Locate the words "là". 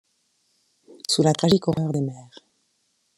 1.21-1.31